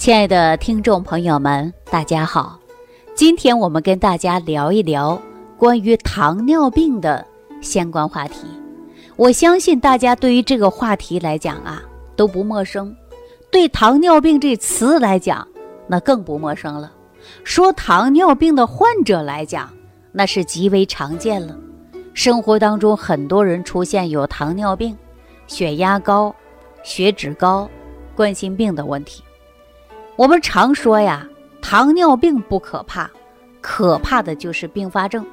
[0.00, 2.58] 亲爱的听众朋友们，大家好！
[3.14, 5.20] 今天我们跟大家聊一聊
[5.58, 7.22] 关于糖尿病的
[7.60, 8.46] 相关话题。
[9.16, 11.82] 我相信大家对于这个话题来讲啊
[12.16, 12.96] 都不陌生，
[13.52, 15.46] 对糖尿病这词来讲
[15.86, 16.90] 那更不陌生了。
[17.44, 19.70] 说糖尿病的患者来讲，
[20.12, 21.54] 那是极为常见了。
[22.14, 24.96] 生活当中很多人出现有糖尿病、
[25.46, 26.34] 血压高、
[26.82, 27.68] 血脂高、
[28.16, 29.22] 冠心病的问题。
[30.20, 31.26] 我们常说呀，
[31.62, 33.10] 糖尿病不可怕，
[33.62, 35.26] 可怕的就是并发症，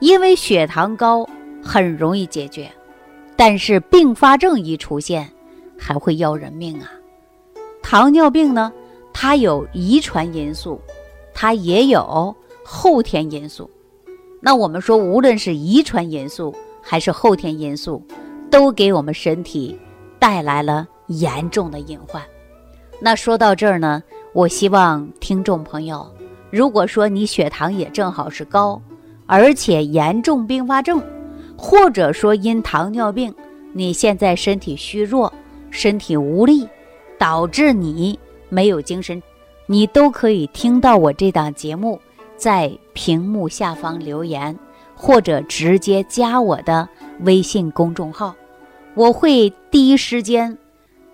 [0.00, 1.26] 因为血糖高
[1.64, 2.70] 很容易解决，
[3.36, 5.26] 但是并发症一出现，
[5.78, 6.90] 还会要人命啊。
[7.82, 8.70] 糖尿病呢，
[9.14, 10.78] 它有遗传因素，
[11.32, 13.70] 它也有后天因素。
[14.42, 18.02] 那我们说，无论是遗传因素还是后天因素，
[18.50, 19.80] 都给我们身体
[20.18, 22.22] 带来了严重的隐患。
[23.00, 24.02] 那说到这儿呢？
[24.34, 26.06] 我希望听众朋友，
[26.50, 28.80] 如果说你血糖也正好是高，
[29.26, 31.02] 而且严重并发症，
[31.56, 33.34] 或者说因糖尿病，
[33.72, 35.32] 你现在身体虚弱、
[35.70, 36.68] 身体无力，
[37.18, 39.20] 导致你没有精神，
[39.66, 41.98] 你都可以听到我这档节目，
[42.36, 44.56] 在屏幕下方留言，
[44.94, 46.86] 或者直接加我的
[47.20, 48.34] 微信公众号，
[48.94, 50.56] 我会第一时间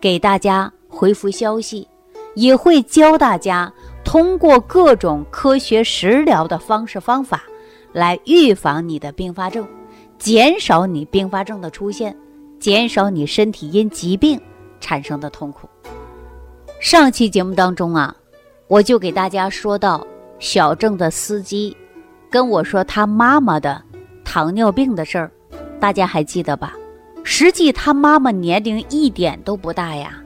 [0.00, 1.86] 给大家回复消息。
[2.34, 3.72] 也会教大家
[4.04, 7.44] 通过各种科学食疗的方式方法，
[7.92, 9.66] 来预防你的并发症，
[10.18, 12.16] 减少你并发症的出现，
[12.58, 14.40] 减少你身体因疾病
[14.80, 15.68] 产生的痛苦。
[16.80, 18.14] 上期节目当中啊，
[18.68, 20.06] 我就给大家说到
[20.38, 21.74] 小郑的司机
[22.28, 23.82] 跟我说他妈妈的
[24.24, 25.30] 糖尿病的事儿，
[25.80, 26.74] 大家还记得吧？
[27.22, 30.22] 实际他妈妈年龄一点都不大呀，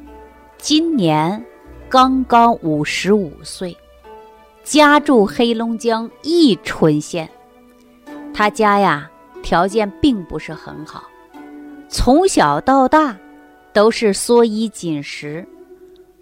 [0.56, 1.45] 今年。
[1.91, 3.75] 刚刚五十五岁，
[4.62, 7.27] 家住黑龙江伊春县。
[8.35, 9.11] 他家呀
[9.42, 11.05] 条件并不是很好，
[11.89, 13.17] 从小到大
[13.73, 15.48] 都是缩衣紧食。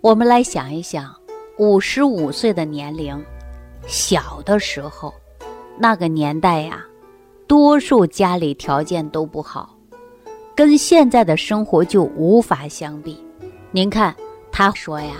[0.01, 1.13] 我们来想一想，
[1.59, 3.21] 五十五岁的年龄，
[3.89, 5.13] 小的时候，
[5.77, 6.85] 那个年代呀，
[7.49, 9.77] 多数家里条件都不好，
[10.55, 13.21] 跟现在的生活就无法相比。
[13.73, 14.15] 您看，
[14.53, 15.17] 他说呀。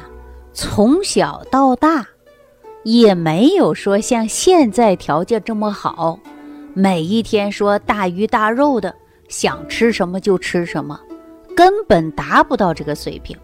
[0.59, 2.07] 从小到大，
[2.83, 6.19] 也没有说像现在条件这么好，
[6.73, 8.95] 每一天说大鱼大肉的，
[9.29, 10.99] 想吃什么就吃什么，
[11.55, 13.37] 根本达不到这个水平。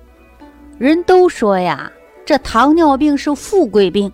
[0.78, 1.92] 人都说呀，
[2.24, 4.10] 这糖尿病是富贵病。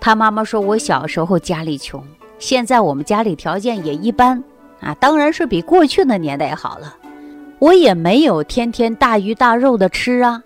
[0.00, 2.00] 他妈妈说，我小时候家里穷，
[2.38, 4.40] 现在我们家里条件也一般
[4.78, 6.96] 啊，当然是比过去的年代好了。
[7.58, 10.40] 我也没有天天大鱼大肉的吃啊。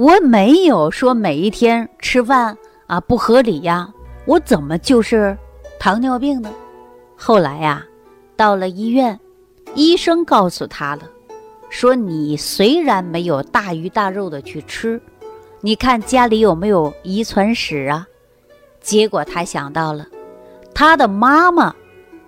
[0.00, 2.56] 我没有说每一天吃饭
[2.86, 3.92] 啊不合理呀，
[4.24, 5.36] 我怎么就是
[5.78, 6.50] 糖尿病呢？
[7.18, 7.84] 后来呀，
[8.34, 9.20] 到了医院，
[9.74, 11.02] 医生告诉他了，
[11.68, 14.98] 说你虽然没有大鱼大肉的去吃，
[15.60, 18.08] 你看家里有没有遗传史啊？
[18.80, 20.06] 结果他想到了，
[20.74, 21.74] 他的妈妈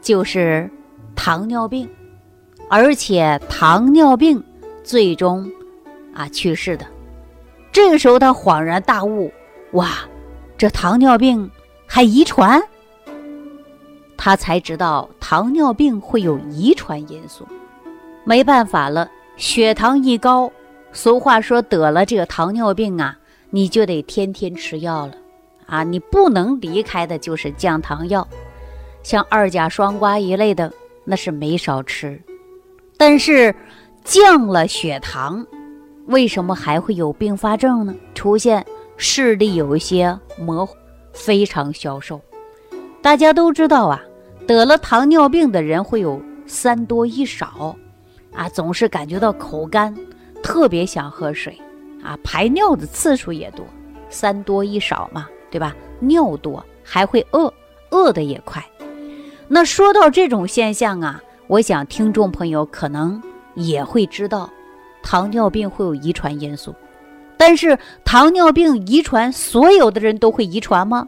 [0.03, 0.71] 就是
[1.17, 1.89] 糖尿病，
[2.69, 4.45] 而且糖尿病
[4.85, 5.51] 最终
[6.13, 6.85] 啊去世的。
[7.73, 9.33] 这个时候，他恍然大悟
[9.73, 9.89] ：“哇，
[10.59, 11.51] 这糖尿病
[11.87, 12.63] 还遗传？”
[14.17, 17.49] 他才知道糖尿病会有遗传因素。
[18.25, 20.53] 没办法了，血糖一高，
[20.93, 23.19] 俗话说得了这个糖尿病啊，
[23.51, 25.15] 你就得天天吃药了
[25.67, 25.83] 啊！
[25.83, 28.29] 你不能离开的就是降糖药，
[29.03, 30.73] 像二甲双胍一类的，
[31.05, 32.21] 那是没少吃。
[32.97, 33.53] 但是
[34.05, 35.45] 降了血糖。
[36.07, 37.95] 为什么还会有并发症呢？
[38.15, 38.65] 出现
[38.97, 40.77] 视力有一些模糊，
[41.13, 42.21] 非常消瘦。
[43.01, 44.03] 大家都知道啊，
[44.47, 47.77] 得了糖尿病的人会有三多一少，
[48.33, 49.97] 啊，总是感觉到口干，
[50.43, 51.57] 特别想喝水，
[52.03, 53.65] 啊，排尿的次数也多，
[54.09, 55.75] 三多一少嘛，对吧？
[56.01, 57.53] 尿多还会饿，
[57.91, 58.65] 饿的也快。
[59.49, 63.23] 那说到这种现象啊，我想听众朋友可能
[63.55, 64.51] 也会知道。
[65.03, 66.75] 糖尿病会有遗传因素，
[67.37, 71.07] 但是糖尿病遗传所有的人都会遗传吗？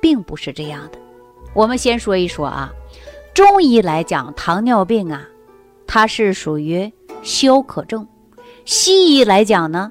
[0.00, 0.98] 并不是这样的。
[1.54, 2.70] 我们先说一说啊，
[3.34, 5.26] 中医来讲，糖尿病啊，
[5.86, 6.92] 它是属于
[7.22, 8.04] 消渴症；
[8.64, 9.90] 西医来讲呢，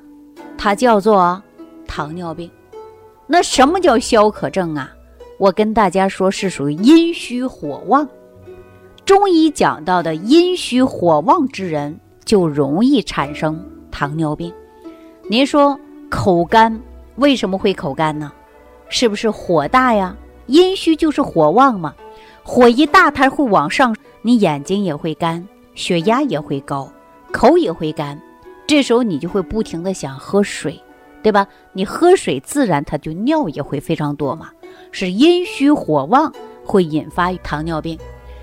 [0.58, 1.42] 它叫做
[1.88, 2.50] 糖尿病。
[3.28, 4.92] 那什么叫消渴症啊？
[5.38, 8.08] 我跟大家说，是属于阴虚火旺。
[9.04, 12.00] 中医讲到的阴虚火旺之人。
[12.26, 14.52] 就容易产生糖尿病。
[15.30, 15.80] 您说
[16.10, 16.82] 口干、
[17.16, 18.32] 为什么会口干呢？
[18.90, 20.16] 是不是火大呀？
[20.48, 21.96] 阴虚就是火旺嘛，
[22.44, 26.88] 火一大它会往上，你眼睛也会干，血压也会高，
[27.32, 28.22] 口也会干，
[28.68, 30.80] 这时候你就会不停的想喝水，
[31.24, 31.48] 对吧？
[31.74, 34.52] 你喝水自然它就尿也会非常多嘛，
[34.92, 36.32] 是阴虚火旺
[36.64, 37.98] 会引发糖尿病，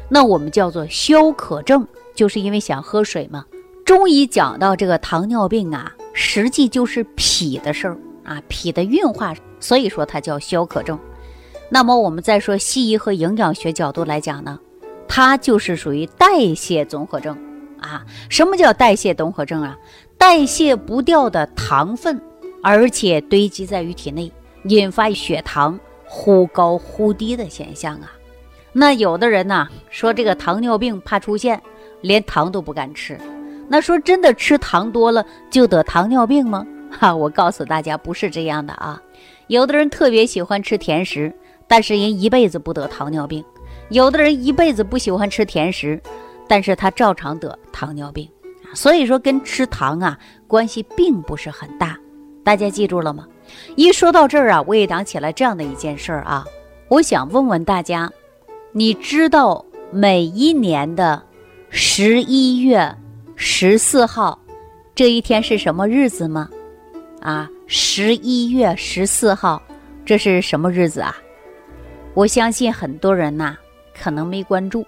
[0.08, 1.86] 那我们叫做消渴症，
[2.16, 3.44] 就是因为想喝水嘛。
[3.84, 10.98] 中医讲到这个糖尿病啊，实际就是脾的事儿啊，脾的运化，所以说它叫消渴症。
[11.68, 14.58] 那么我们再说西医和营养学角度来讲呢，
[15.08, 17.36] 它就是属于代谢综合症
[17.80, 18.04] 啊。
[18.28, 19.76] 什么叫代谢综合症啊？
[20.16, 22.20] 代谢不掉的糖分，
[22.62, 24.30] 而且堆积在于体内，
[24.64, 28.12] 引发血糖忽高忽低的现象啊。
[28.72, 31.60] 那有的人呢说这个糖尿病怕出现，
[32.00, 33.18] 连糖都不敢吃。
[33.72, 36.66] 那说真的吃糖多了就得糖尿病吗？
[36.92, 39.00] 哈，我告诉大家不是这样的啊。
[39.46, 41.34] 有的人特别喜欢吃甜食。
[41.68, 43.42] 但是人一辈子不得糖尿病，
[43.88, 45.98] 有的人一辈子不喜欢吃甜食，
[46.46, 48.28] 但是他照常得糖尿病。
[48.74, 51.98] 所以说跟吃糖啊关系并不是很大，
[52.44, 53.26] 大家记住了吗？
[53.74, 56.44] 一说到这儿啊，我也想起来这样的一件事儿啊，
[56.88, 58.10] 我想问问大家，
[58.72, 61.22] 你知道每一年的
[61.70, 62.94] 十一月
[63.36, 64.38] 十四号
[64.94, 66.48] 这一天是什么日子吗？
[67.20, 69.62] 啊，十一月十四号，
[70.04, 71.16] 这是什么日子啊？
[72.14, 73.56] 我相信很多人呐，
[73.98, 74.82] 可能没关注，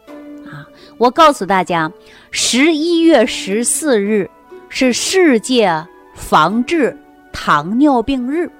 [0.47, 0.67] 啊，
[0.99, 1.91] 我告诉大家，
[2.31, 4.29] 十一月十四日
[4.69, 6.97] 是世界防治
[7.33, 8.51] 糖尿病日，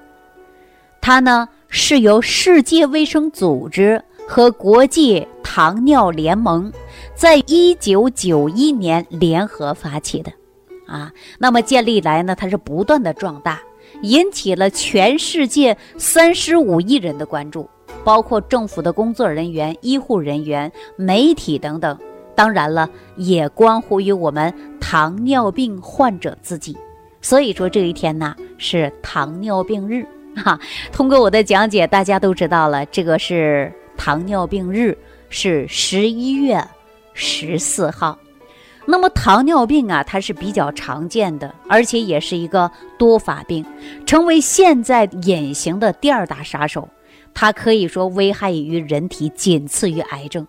[0.99, 6.71] 它呢是由世界卫生组织和国际糖尿联盟
[7.15, 10.31] 在一九九一年联合发起的，
[10.85, 13.61] 啊，那么建立来呢，它是不断的壮大，
[14.01, 17.67] 引起了全世界三十五亿人的关注。
[18.03, 21.97] 包括政府的工作人员、医护人员、媒体等等，
[22.35, 26.77] 当然了，也关乎于我们糖尿病患者自己。
[27.21, 30.59] 所以说这一天呢是糖尿病日哈。
[30.91, 34.95] 通过我的讲解，大家都知道了，这个是糖尿病日，
[35.29, 36.63] 是十一月
[37.15, 38.19] 十四号。
[38.85, 42.69] 那么糖尿病啊，它是比较常见的，而且也是一个
[42.99, 43.65] 多发病，
[44.05, 46.87] 成为现在隐形的第二大杀手。
[47.33, 50.47] 它可以说危害于人体仅次于癌症，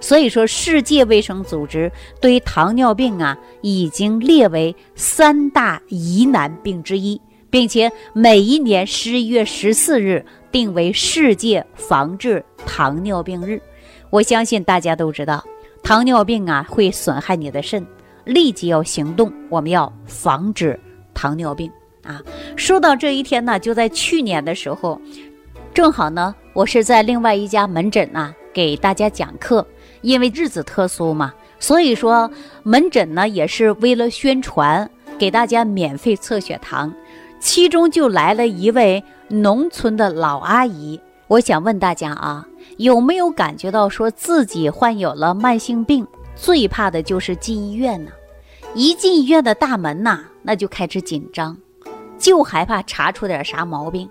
[0.00, 7.20] 所以说世界卫生组织对糖尿病啊已经列为三大疑难病之一，
[7.50, 13.60] 并且每一年十一月十四日定为世界防治糖尿病日。
[14.08, 15.44] 我相信大家都知道，
[15.82, 17.84] 糖尿病啊会损害你的肾，
[18.24, 20.78] 立即要行动，我们要防止
[21.12, 21.70] 糖尿病
[22.04, 22.22] 啊。
[22.56, 25.00] 说到这一天呢，就在去年的时候。
[25.74, 29.66] 正好呢，我是在另外一家门诊啊给大家讲课，
[30.02, 32.30] 因为日子特殊嘛，所以说
[32.62, 34.88] 门诊呢也是为了宣传，
[35.18, 36.92] 给大家免费测血糖。
[37.40, 41.00] 其中就来了一位农村的老阿姨，
[41.32, 42.46] 我想问大家啊，
[42.76, 46.06] 有没有感觉到说自己患有了慢性病，
[46.36, 48.10] 最怕的就是进医院呢？
[48.74, 51.56] 一进医院的大门呐，那就开始紧张，
[52.18, 54.06] 就害怕查出点啥毛病。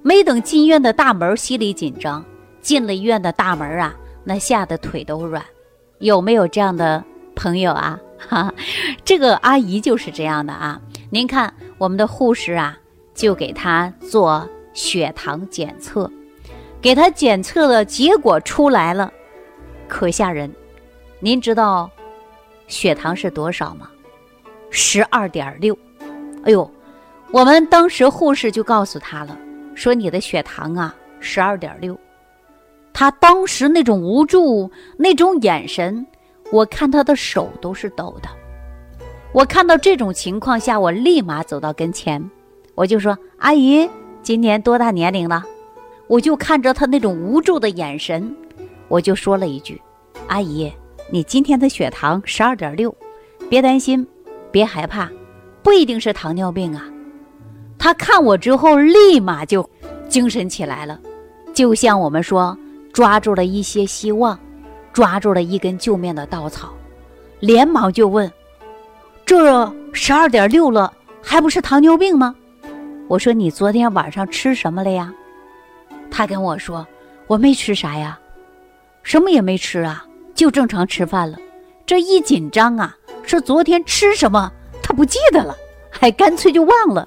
[0.00, 2.24] 没等进医院的大门，心里紧张；
[2.62, 3.94] 进了医院的大门啊，
[4.24, 5.44] 那吓得腿都软。
[5.98, 7.04] 有没有这样的
[7.34, 8.00] 朋友啊？
[8.26, 8.54] 哈，
[9.04, 10.80] 这个阿姨就是这样的啊。
[11.10, 12.78] 您看，我们的护士啊，
[13.14, 16.10] 就给她做血糖检测，
[16.84, 19.10] 给她检测的结果出来了，
[19.88, 20.54] 可吓人。
[21.18, 21.90] 您知道
[22.68, 23.88] 血糖是多少吗？
[24.68, 25.74] 十二点六。
[26.44, 26.70] 哎呦，
[27.30, 29.34] 我们当时护士就告诉她了。
[29.74, 31.98] 说你的血糖啊，十二点六。
[32.92, 36.06] 他当时那种无助，那种眼神，
[36.52, 38.28] 我看他的手都是抖的。
[39.32, 42.22] 我看到这种情况下，我立马走到跟前，
[42.74, 43.88] 我就说：“阿姨，
[44.22, 45.42] 今年多大年龄了？”
[46.14, 48.32] 我就看着他那种无助的眼神，
[48.86, 49.82] 我就说了一句
[50.30, 50.72] ：“阿姨，
[51.10, 52.94] 你今天的血糖十二点六，
[53.50, 54.06] 别担心，
[54.52, 55.10] 别害怕，
[55.60, 56.88] 不一定是糖尿病啊。”
[57.76, 59.68] 他看我之后，立马就
[60.08, 61.00] 精神起来了，
[61.52, 62.56] 就像我们说
[62.92, 64.38] 抓住了一些希望，
[64.92, 66.72] 抓住了一根救命的稻草，
[67.40, 68.30] 连忙就问
[69.26, 72.32] ：“这十二点六了，还不是糖尿病吗？”
[73.10, 75.12] 我说：“你昨天晚上吃什么了呀？”
[76.10, 76.86] 他跟我说
[77.26, 78.18] ：“我没吃啥呀，
[79.02, 81.38] 什么也没吃啊，就正常吃饭了。”
[81.86, 84.50] 这一紧张啊，说昨天吃什么
[84.82, 85.54] 他不记得了，
[85.90, 87.06] 还干脆就忘了。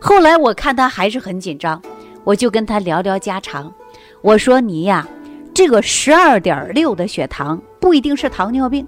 [0.00, 1.80] 后来我看他还是很紧张，
[2.22, 3.72] 我就跟他聊聊家常。
[4.20, 5.08] 我说你呀，
[5.52, 8.86] 这个十二点六的血糖不一定是糖尿病。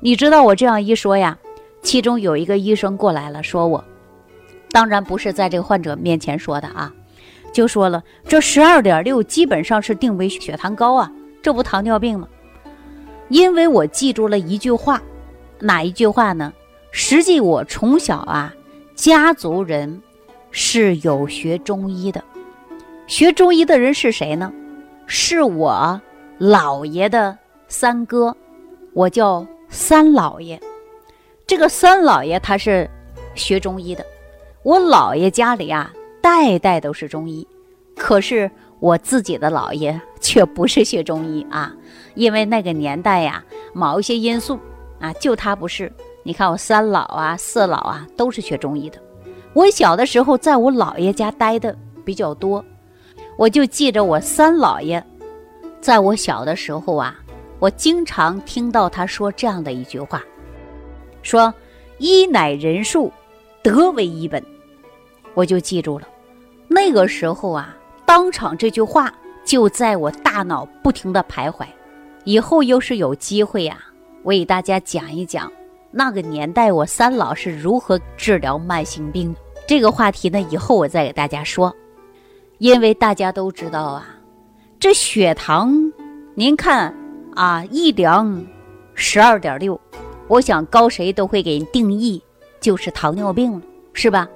[0.00, 1.36] 你知道我这样一说呀，
[1.82, 3.82] 其中有一个医生过来了，说我，
[4.70, 6.92] 当然不是在这个患者面前说的啊，
[7.54, 12.28] 就说了这十二点六基本上是定为血糖高啊，这不糖尿病吗？
[13.28, 15.00] 因为我记住了一句话，
[15.60, 16.52] 哪一句话呢？
[16.90, 18.52] 实际我从小啊，
[18.96, 20.02] 家族人
[20.50, 22.22] 是有学中医的，
[23.06, 24.52] 学中医的人是谁呢？
[25.06, 26.00] 是我
[26.40, 28.36] 姥爷的三哥，
[28.92, 30.60] 我叫三姥爷。
[31.46, 32.90] 这个三姥爷他是
[33.36, 34.04] 学中医的，
[34.64, 35.92] 我姥爷家里啊
[36.24, 37.46] 代代都是中医，
[37.94, 38.50] 可是
[38.80, 41.70] 我自己的姥爷却不是学中医啊。
[42.14, 44.58] 因为那个年代呀，某一些因素
[44.98, 45.92] 啊，就他不是。
[46.22, 48.98] 你看我三老啊、四老啊，都是学中医的。
[49.52, 51.76] 我小的时候在我姥爷家待的
[52.06, 52.64] 比较多，
[53.36, 55.04] 我就记着我三姥爷，
[55.82, 57.14] 在我小的时候啊，
[57.58, 60.24] 我经常听到他说这样的一句话，
[61.20, 61.52] 说
[62.00, 63.12] “医乃人术，
[63.62, 64.42] 德为医本”，
[65.34, 66.08] 我就记住了。
[66.74, 67.72] 那个时候啊，
[68.04, 69.14] 当场这句话
[69.44, 71.64] 就在我大脑不停的徘徊。
[72.24, 73.78] 以后又是有机会呀，
[74.24, 75.50] 我给大家讲一讲
[75.92, 79.32] 那个年代我三老是如何治疗慢性病。
[79.68, 81.72] 这个话题呢，以后我再给大家说。
[82.58, 84.08] 因为大家都知道啊，
[84.80, 85.72] 这血糖，
[86.34, 86.92] 您看
[87.36, 88.44] 啊，一量
[88.94, 89.80] 十二点六，
[90.26, 92.20] 我想高谁都会给定义
[92.60, 93.62] 就是糖尿病了，
[93.92, 94.28] 是吧？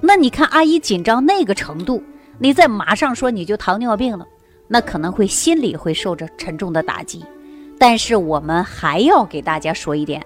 [0.00, 2.02] 那你看阿姨紧张那个程度，
[2.38, 4.26] 你再马上说你就糖尿病了。
[4.72, 7.24] 那可能会心里会受着沉重的打击，
[7.76, 10.24] 但是我们还要给大家说一点，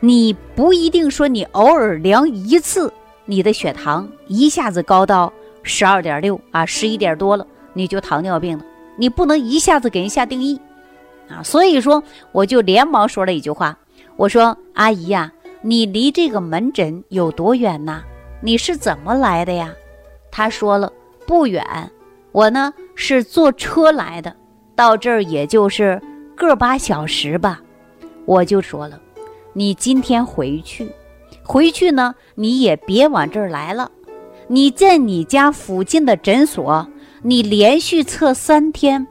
[0.00, 2.92] 你不一定说你偶尔量一次，
[3.24, 5.32] 你的血糖一下子高到
[5.62, 8.64] 十二点六啊，十一点多了，你就糖尿病了。
[8.98, 10.60] 你不能一下子给人下定义
[11.30, 11.42] 啊。
[11.42, 13.78] 所以说，我就连忙说了一句话，
[14.16, 15.32] 我说：“阿姨呀，
[15.62, 18.02] 你离这个门诊有多远呢？
[18.40, 19.74] 你是怎么来的呀？”
[20.30, 20.92] 他说了
[21.26, 21.64] ：“不远。”
[22.30, 24.36] 我呢是坐车来的，
[24.76, 26.00] 到这儿也就是
[26.36, 27.60] 个把小时吧。
[28.26, 29.00] 我就说了，
[29.54, 30.88] 你今天回去，
[31.42, 33.90] 回去呢你也别往这儿来了，
[34.46, 36.86] 你在你家附近的诊所，
[37.22, 39.04] 你连续测三天，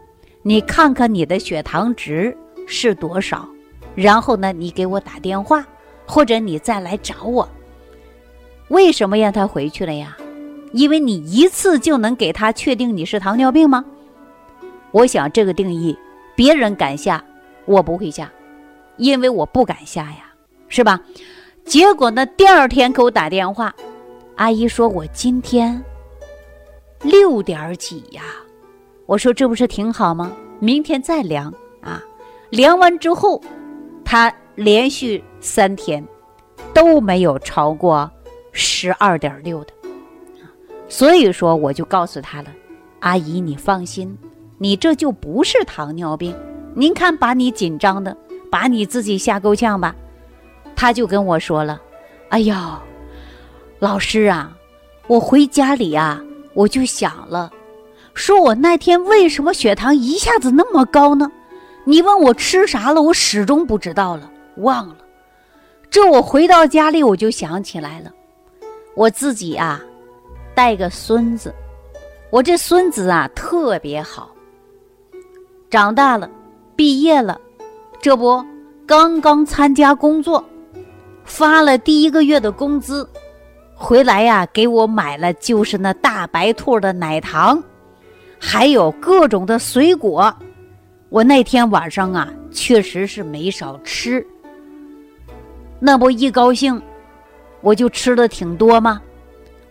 [0.44, 3.50] 你看看你的血糖值是多少，
[3.96, 5.68] 然后呢你给我打电话，
[6.06, 7.50] 或者你再来找我。
[8.70, 10.18] 为什么让他回去了呀？
[10.74, 13.86] 因为你一次就能给他确定你是糖尿病吗？
[14.92, 15.98] 我想这个定义，
[16.36, 17.24] 别人敢下，
[17.66, 18.30] 我不会下，
[18.98, 20.34] 因为我不敢下呀，
[20.68, 21.00] 是吧？
[21.64, 23.74] 结果呢，第二天给我打电话，
[24.36, 25.82] 阿姨说我今天
[27.02, 28.24] 六点几呀，
[29.06, 30.32] 我说这不是挺好吗？
[30.60, 32.04] 明天再量啊，
[32.50, 33.42] 量完之后，
[34.04, 36.06] 他连续三天
[36.74, 38.10] 都没有超过
[38.60, 39.74] 十二点六的。
[40.90, 42.50] 所以说，我就告诉他了，
[43.02, 44.18] 阿姨，你放心，
[44.58, 46.36] 你这就不是糖尿病。
[46.74, 48.18] 您看，把你紧张的，
[48.50, 49.96] 把你自己吓够呛吧。
[50.76, 51.80] 他就跟我说了，
[52.30, 52.82] 哎呀，
[53.78, 54.52] 老师啊，
[55.06, 56.20] 我回家里啊，
[56.56, 57.52] 我就想了，
[58.16, 61.32] 说我那天为什么血糖一下子那么高呢？
[61.84, 64.98] 你问我吃啥了，我始终不知道了，忘了。
[65.90, 68.12] 这我回到家里，我就想起来了，
[68.98, 69.82] 我自己啊。
[70.56, 71.54] 带个孙子，
[72.32, 74.32] 我这孙子啊特别好。
[75.70, 76.28] 长大了，
[76.76, 77.40] 毕业了，
[78.02, 78.44] 这不
[78.88, 80.44] 刚刚参加工作，
[81.24, 83.08] 发了第一个月的工资，
[83.76, 87.64] 回来呀给我买了就是那大白兔的奶糖，
[88.40, 90.36] 还有各种的水果。
[91.10, 94.26] 我那天晚上啊确实是没少吃，
[95.80, 96.82] 那不一高兴，
[97.68, 99.02] 我就吃的挺多吗？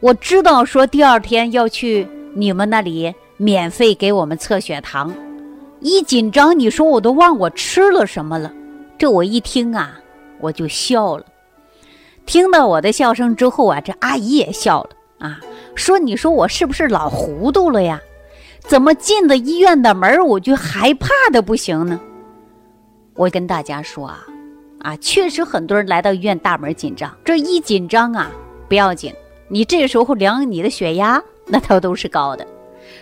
[0.01, 5.11] 我知道说第二天要去你们那里免费给我们测血糖，
[5.81, 8.53] 一紧张你说我都忘我吃了什么了。
[8.99, 9.99] 这我一听啊，
[10.41, 11.25] 我就笑了。
[12.27, 15.41] 听到我的笑声之后啊，这阿姨也笑了啊，
[15.75, 17.99] 说你说我是不是老糊涂了呀？
[18.61, 21.99] 怎么进了医院的门我就害怕的不行呢？
[23.15, 24.27] 我跟大家说啊，
[24.87, 28.31] 啊，确实很多人来到医院大门紧张，这一紧张啊
[28.69, 29.13] 不要紧。
[29.49, 32.47] 你这时候量你的血压，那它都是高的，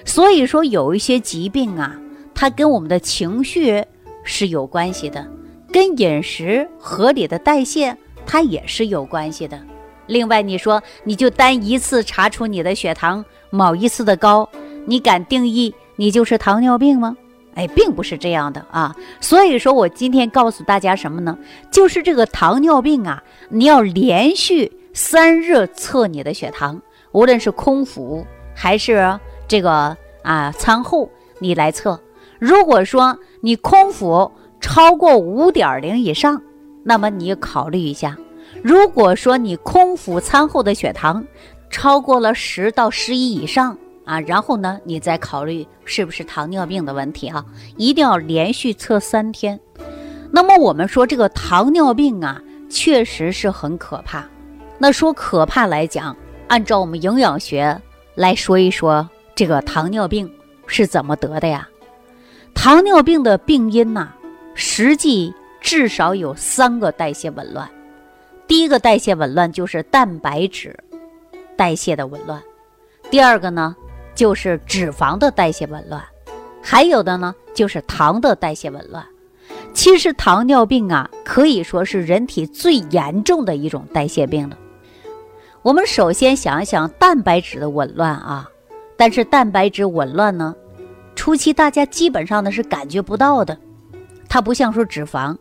[0.02, 1.94] 所以说有一些疾病啊，
[2.34, 3.84] 它跟我们的情绪
[4.22, 5.26] 是有关系的，
[5.70, 9.60] 跟饮食合理的代谢它也是有关系的。
[10.06, 14.48] 另外，你说你就单一次查出你的血糖某一次的高，
[14.86, 17.14] 你敢定义你就是糖尿病吗？
[17.54, 18.94] 哎，并不是这样的啊。
[19.20, 21.38] 所以说我今天告诉大家什么呢？
[21.70, 26.80] 就是这个糖尿病啊，你要连续三日测你的血糖，
[27.12, 29.18] 无论是空腹还是
[29.48, 32.00] 这个啊餐后，你来测。
[32.38, 34.30] 如果说你空腹
[34.60, 36.42] 超过五点零以上，
[36.82, 38.16] 那么你考虑一下。
[38.62, 41.26] 如果说你空腹餐后的血糖
[41.70, 47.44] 超过了十到十一以上啊，然后呢，你再考虑是不是糖尿病的问题啊，
[47.76, 49.58] 一定要连续测三天。
[50.30, 54.24] 那么我们说这个糖尿病啊，确实是很可怕。
[54.78, 56.16] 那说可怕来讲，
[56.48, 57.80] 按照我们营养学
[58.14, 60.30] 来说一说，这个糖尿病
[60.66, 61.68] 是怎么得的呀？
[62.52, 64.08] 糖尿病的病因呐，
[64.54, 67.68] 实际至少有三个代谢紊乱。
[68.46, 70.78] 第一个代谢紊乱就是蛋白质
[71.56, 72.42] 代谢的紊乱，
[73.10, 73.74] 第二个呢
[74.14, 76.02] 就是脂肪的代谢紊乱，
[76.62, 79.04] 还有的呢就是糖的代谢紊乱。
[79.72, 84.56] 其实糖尿病啊可以说是人体最严重的一种代谢病了。
[85.62, 88.48] 我们首先想一想蛋白质的紊乱啊，
[88.96, 90.54] 但是蛋白质紊乱呢，
[91.16, 93.58] 初期大家基本上呢是感觉不到的，
[94.28, 95.36] 它不像说脂肪，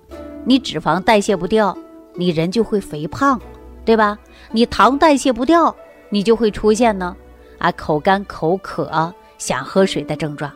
[0.45, 1.77] 你脂肪代谢不掉。
[2.15, 3.41] 你人就会肥胖，
[3.83, 4.19] 对吧？
[4.51, 5.75] 你糖代谢不掉，
[6.09, 7.17] 你就会出现呢，
[7.63, 10.51] 啊，口干口渴、想喝水的症状。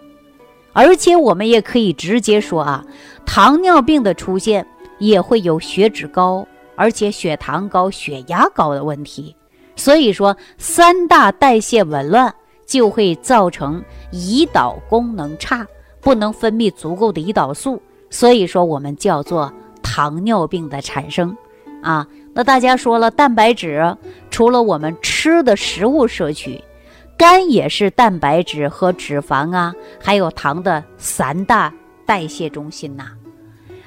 [0.74, 2.86] 而且我们也可以直接说啊，
[3.26, 4.68] 糖尿病的出现
[5.00, 6.46] 也会有血脂高，
[6.76, 9.34] 而且血糖高、血压高的问题。
[9.78, 12.34] 所以说，三大代谢紊乱
[12.66, 15.66] 就会造成胰岛功能差，
[16.02, 17.82] 不能分泌足够的胰岛素。
[18.10, 21.36] 所以说，我们叫做糖尿病的产生。
[21.82, 23.96] 啊，那大家说了，蛋白质
[24.30, 26.62] 除了我们吃的食物摄取，
[27.18, 31.74] 肝也是蛋白质和脂肪啊，还有糖的三大
[32.06, 33.08] 代谢中心呐。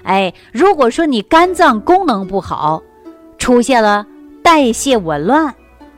[0.03, 2.83] 哎，如果说你肝脏功能不好，
[3.39, 4.05] 出现了
[4.43, 5.55] 代谢紊乱，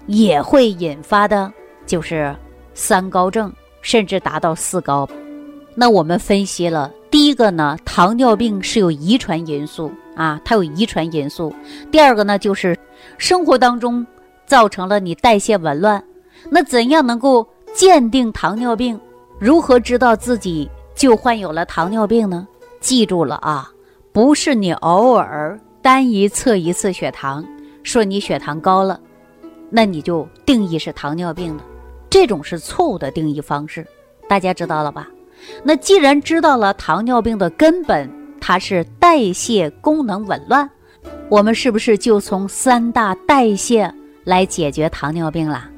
[0.07, 1.51] 也会引发的
[1.87, 2.35] 就是
[2.75, 5.09] 三高症，甚至达到四高。
[5.75, 9.90] 那我们分析了，第一个呢，糖尿病是有遗传因素。
[10.14, 11.51] 啊，它有遗传因素。
[11.90, 12.77] 第二个呢，就是
[13.16, 14.07] 生活当中
[14.45, 16.05] 造成了你代谢紊乱。
[16.50, 18.98] 那怎样能够鉴定糖尿病？
[19.38, 22.46] 如何知道自己就患有了糖尿病呢？
[22.81, 23.70] 记住了啊，
[24.12, 27.44] 不是你偶尔单一测一次血糖，
[27.83, 29.00] 说你血糖高了，
[29.70, 31.64] 那你就定义是糖尿病了。
[32.11, 33.87] 这种是错误的定义方式，
[34.28, 35.09] 大家知道了吧？
[35.62, 38.11] 那既然知道了糖尿病的根本。
[38.44, 40.68] 它是代谢功能紊乱，
[41.28, 43.88] 我们是不是就从三大代谢
[44.24, 45.70] 来解决糖尿病啦？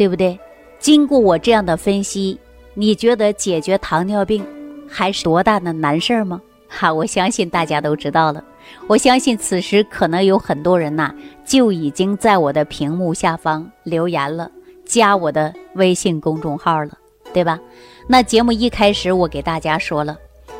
[0.00, 0.40] 对不对？
[0.78, 2.40] 经过我这样的分析，
[2.72, 4.42] 你觉得解决糖尿病
[4.88, 6.40] 还是多大的难事儿吗？
[6.70, 8.42] 哈，我相信大家都知道了。
[8.86, 14.50] 我相信此时可能有很多人呐，就已经在我的屏幕下方留言了，
[14.86, 16.96] 加我的微信公众号了，
[17.34, 17.60] 对吧？
[18.06, 20.16] 那节目一开始我给大家说了。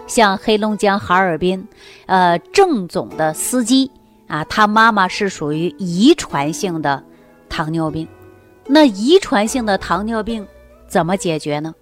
[0.07, 1.67] 像黑龙江哈尔滨，
[2.05, 3.91] 呃，郑总的司机
[4.27, 7.03] 啊，他妈妈是属于遗传性的
[7.49, 8.07] 糖尿病。
[8.73, 10.47] 那遗传性的糖尿病
[10.87, 11.75] 怎么解决呢？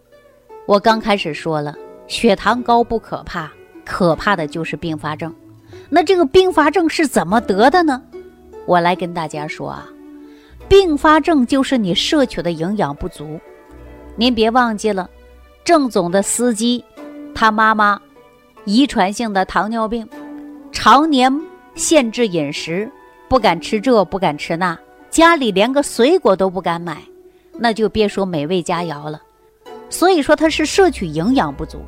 [0.64, 3.52] 我刚开始说了，血糖高不可怕，
[3.84, 5.34] 可怕的就是并发症。
[5.90, 8.02] 那这个并发症是怎么得的呢？
[8.64, 9.86] 我来跟大家说啊，
[10.66, 13.38] 并发症就是你摄取的营养不足。
[14.16, 15.10] 您别忘记了，
[15.62, 16.82] 郑总的司机，
[17.34, 18.00] 他妈妈。
[18.64, 20.08] 遗传性的糖尿病，
[20.72, 21.30] 常年
[21.74, 22.90] 限制饮食，
[23.28, 24.78] 不敢吃这，不敢吃那，
[25.18, 26.96] 家里连个水果都不敢买，
[27.58, 29.20] 那就别说美味佳肴了。
[29.90, 31.80] 所以说他是摄取营养不足。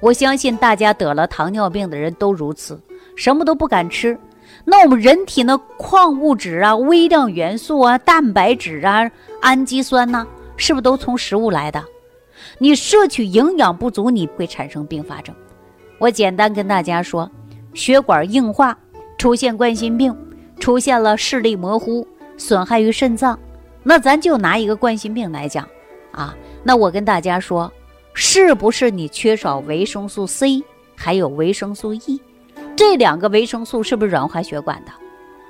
[0.00, 2.80] 我相信大家得了糖尿病的人都如此，
[3.16, 4.18] 什么都不敢吃。
[4.64, 9.10] 那我们人体呢，矿物质啊、微量元素啊、蛋白质啊、
[9.42, 11.84] 氨基酸呢，是不是都从食物来的？
[12.56, 15.36] 你摄取营养不足，你会产生并发症。
[15.98, 17.30] 我简单跟大家说，
[17.74, 18.74] 血管硬化，
[19.18, 20.16] 出现冠心病，
[20.58, 22.08] 出现了视力模糊，
[22.40, 23.38] 损害于肾脏。
[23.82, 25.68] 那咱就拿一个冠心病来讲，
[26.12, 27.70] 啊，那我跟大家说，
[28.14, 30.62] 是不是你缺少维生素 C，
[30.96, 32.20] 还有维生素 E，
[32.74, 34.92] 这两个维生素是不是软化血管的？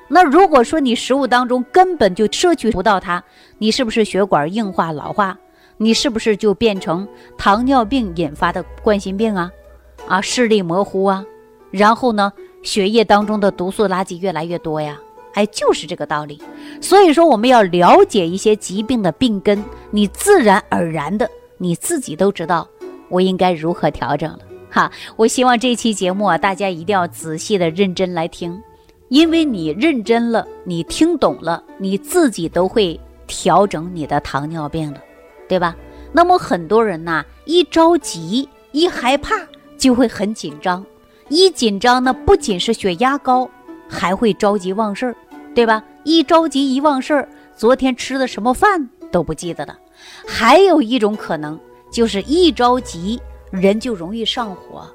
[0.09, 3.23] 那如果说你食物当中根本就摄取不到它，
[3.59, 5.39] 你是不是血管硬化老化？
[5.77, 9.51] 你是不是就变成糖尿病引发的冠心病啊？
[10.07, 11.25] 啊，视力模糊啊，
[11.71, 14.99] 然后呢，血液当中的毒素垃圾越来越多呀，
[15.35, 16.41] 哎，就是这个道理。
[16.81, 22.69] 所以说，我们要了解一些疾病的病根，你自然而然的你自己都知道
[23.09, 24.39] 我应该如何调整了。
[24.71, 28.57] 哈，我希望这期节目啊，大家一定要仔细的、认真来听，
[29.09, 35.01] 因为你认真了，你听懂了，你自己都会调整你的糖尿病了，
[35.49, 35.75] 对吧？
[36.13, 39.35] 那么很多人呐，一着急、一害怕，
[39.77, 40.85] 就会很紧张，
[41.29, 43.49] 一紧张呢，不仅是血压高，
[43.91, 45.17] 还会着急忘事儿，
[45.55, 45.83] 对吧？
[46.05, 49.77] 一着急一忘事儿，昨天吃的什么饭都不记得了。
[50.27, 51.59] 还有一种可能，
[51.93, 53.21] 就是一着急。
[53.51, 54.89] 人就容易上火，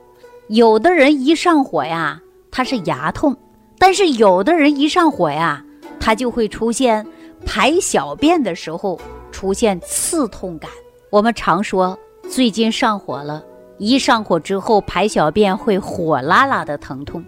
[0.47, 3.33] 有的人一上火呀，他是牙痛；
[3.77, 5.61] 但是有的人一上火呀，
[5.99, 7.05] 他就会出现
[7.45, 8.97] 排小便的时候
[9.29, 10.71] 出现刺痛感。
[11.09, 13.43] 我们常说最近上火了，
[13.77, 17.21] 一上火之后排小便会火辣辣的疼痛，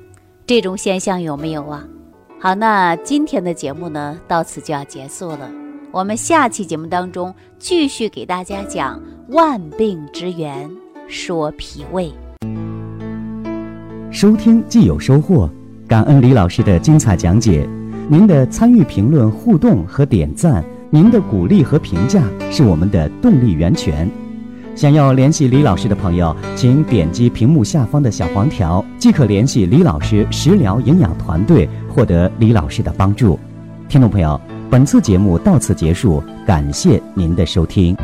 [0.48, 1.84] 这种现象有没有啊？
[2.40, 5.52] 好，那今天的节目呢，到此就要结束了。
[5.92, 10.72] 我们下期节目当中继续给大家讲万病之源。
[11.10, 12.14] 说脾胃，
[14.10, 15.50] 收听既有收获，
[15.86, 17.68] 感恩李老师的精彩讲解。
[18.10, 24.10] 您的参与、评论、互动和点赞，您的鼓励和评价是我们的动力源泉。
[24.78, 33.40] 想要联系李老师的朋友，请点击屏幕下方的小黄条，即可联系李老师食疗营养团队，获得李老师的帮助。
[33.90, 37.98] 听众朋友，本次节目到此结束，感谢您的收听。